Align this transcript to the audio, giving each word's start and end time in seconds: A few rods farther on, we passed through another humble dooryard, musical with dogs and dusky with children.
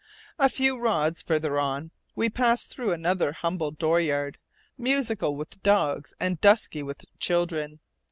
A 0.39 0.49
few 0.49 0.79
rods 0.79 1.21
farther 1.21 1.59
on, 1.59 1.91
we 2.15 2.27
passed 2.27 2.71
through 2.71 2.91
another 2.91 3.33
humble 3.33 3.69
dooryard, 3.69 4.39
musical 4.75 5.35
with 5.35 5.61
dogs 5.61 6.11
and 6.19 6.41
dusky 6.41 6.81
with 6.81 7.05
children. 7.19 7.79